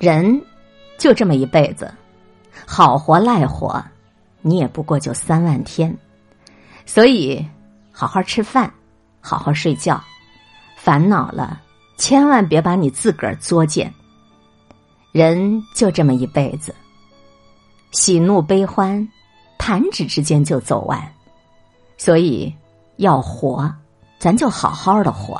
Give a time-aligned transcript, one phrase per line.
[0.00, 0.42] 人
[0.96, 1.92] 就这么一辈子，
[2.66, 3.84] 好活赖活，
[4.40, 5.94] 你也不过就三万天，
[6.86, 7.46] 所以
[7.92, 8.72] 好好吃饭，
[9.20, 10.02] 好好睡觉，
[10.74, 11.60] 烦恼了，
[11.98, 13.92] 千万别把你自个儿作践。
[15.12, 16.74] 人就这么一辈子，
[17.90, 19.06] 喜怒悲欢，
[19.58, 20.98] 弹指之间就走完，
[21.98, 22.50] 所以
[22.96, 23.70] 要活，
[24.18, 25.38] 咱就好好的活，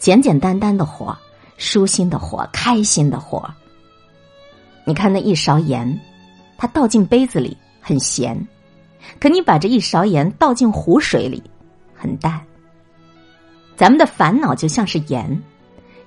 [0.00, 1.16] 简简单单的活，
[1.56, 3.48] 舒心的活，开心的活。
[4.84, 6.00] 你看那一勺盐，
[6.56, 8.36] 它倒进杯子里很咸，
[9.20, 11.42] 可你把这一勺盐倒进湖水里，
[11.94, 12.40] 很淡。
[13.76, 15.42] 咱们的烦恼就像是盐，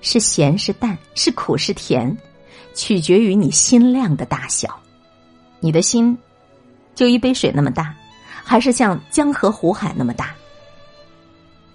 [0.02, 2.16] 是咸是淡，是苦是甜，
[2.74, 4.78] 取决于你心量的大小。
[5.60, 6.18] 你的心
[6.94, 7.96] 就一杯水那么大，
[8.44, 10.36] 还是像江河湖海那么大？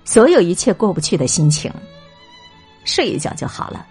[0.04, 1.72] 所有一切过不去的心情，
[2.84, 3.84] 睡一觉就好了；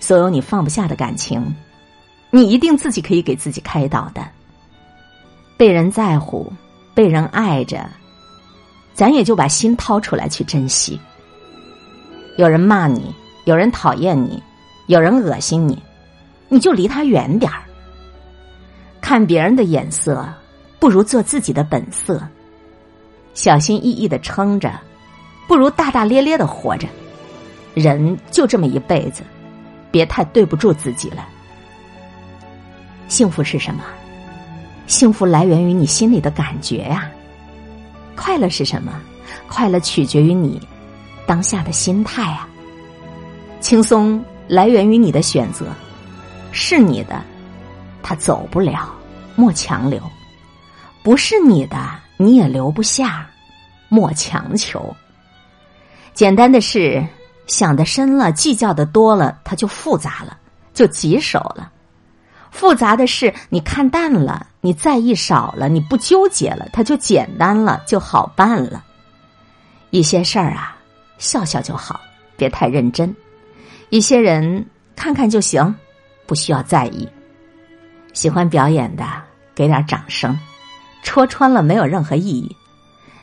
[0.00, 1.54] 所有你放不下的感情。
[2.34, 4.26] 你一定自己可以给自己开导的。
[5.58, 6.50] 被人在乎，
[6.94, 7.86] 被人爱着，
[8.94, 10.98] 咱也就把心掏出来去珍惜。
[12.38, 14.42] 有人骂你，有人讨厌你，
[14.86, 15.78] 有人恶心你，
[16.48, 17.64] 你就离他远点儿。
[19.02, 20.26] 看别人的眼色，
[20.80, 22.26] 不如做自己的本色。
[23.34, 24.72] 小心翼翼的撑着，
[25.46, 26.88] 不如大大咧咧的活着。
[27.74, 29.22] 人就这么一辈子，
[29.90, 31.28] 别太对不住自己了。
[33.12, 33.84] 幸福是什么？
[34.86, 37.10] 幸福来源于你心里的感觉呀。
[38.16, 38.90] 快乐是什么？
[39.46, 40.58] 快乐取决于你
[41.26, 42.48] 当下的心态啊。
[43.60, 45.66] 轻松来源于你的选择，
[46.52, 47.22] 是你的，
[48.02, 48.90] 他走不了，
[49.36, 50.00] 莫强留；
[51.02, 51.76] 不是你的，
[52.16, 53.28] 你也留不下，
[53.90, 54.96] 莫强求。
[56.14, 57.06] 简单的事
[57.46, 60.38] 想的深了，计较的多了，它就复杂了，
[60.72, 61.70] 就棘手了。
[62.52, 68.84] 复杂的事，你看淡了，你在意少了，你不纠结了，它就简单了，就好办了。
[69.90, 70.76] 一些事儿啊，
[71.18, 72.00] 笑笑就好，
[72.36, 73.08] 别太认真；
[73.88, 74.64] 一些人
[74.94, 75.74] 看看就行，
[76.26, 77.08] 不需要在意。
[78.12, 79.04] 喜欢表演的，
[79.54, 80.32] 给点掌声；
[81.02, 82.54] 戳穿了，没有任何意义。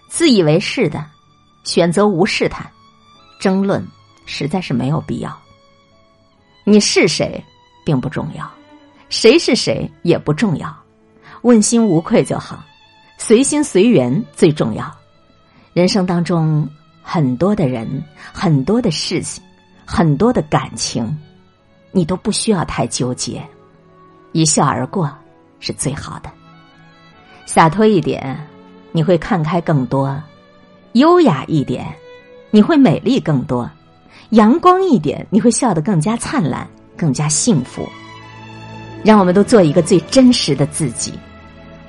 [0.10, 1.06] 自以为是的，
[1.64, 2.66] 选择无视他，
[3.40, 3.88] 争论
[4.26, 5.40] 实在是没有必要。
[6.64, 7.42] 你是谁，
[7.86, 8.52] 并不重要。
[9.10, 10.74] 谁是谁也不重要，
[11.42, 12.64] 问心无愧就好，
[13.18, 14.96] 随心随缘最重要。
[15.74, 16.68] 人生当中
[17.02, 19.44] 很多的人，很多的事情，
[19.84, 21.18] 很多的感情，
[21.92, 23.44] 你都不需要太纠结，
[24.32, 25.12] 一笑而过
[25.60, 26.30] 是最好的。
[27.48, 28.38] 洒脱一点，
[28.92, 30.08] 你会看开更多；
[30.94, 31.84] 优雅一点，
[32.52, 33.68] 你会美丽更多；
[34.30, 37.90] 阳光一点，你会笑得更加灿烂，更加幸福。
[39.04, 41.14] 让我们都做一个最真实的自己，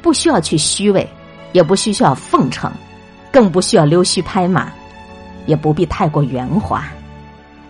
[0.00, 1.08] 不需要去虚伪，
[1.52, 2.70] 也不需要奉承，
[3.32, 4.72] 更不需要溜须拍马，
[5.46, 6.84] 也不必太过圆滑。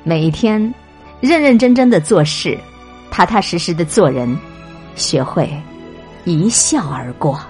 [0.03, 0.75] 每一天，
[1.21, 2.59] 认认真真的做事，
[3.11, 4.37] 踏踏实实的做人，
[4.95, 5.51] 学会
[6.25, 7.41] 一笑而过。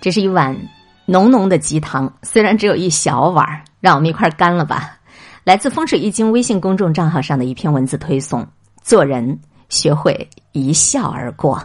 [0.00, 0.56] 这是一碗
[1.04, 3.46] 浓浓的鸡汤，虽然只有一小碗，
[3.80, 4.95] 让我们一块干了吧。
[5.46, 8.44] 来自风水易经微信公众账号上的一篇文字推送：
[8.82, 11.62] 做人学会一笑而过。